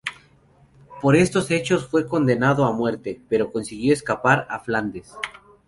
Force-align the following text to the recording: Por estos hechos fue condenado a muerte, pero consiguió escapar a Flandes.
Por 0.99 1.15
estos 1.15 1.51
hechos 1.51 1.85
fue 1.85 2.07
condenado 2.07 2.65
a 2.65 2.71
muerte, 2.71 3.21
pero 3.29 3.51
consiguió 3.51 3.93
escapar 3.93 4.47
a 4.49 4.57
Flandes. 4.59 5.13